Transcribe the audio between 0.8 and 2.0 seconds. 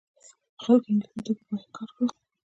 انګلیسي توکي بایکاټ